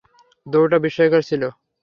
দৌড়টা 0.47 0.77
বিস্ময়কর 0.83 1.21
ছিল। 1.29 1.43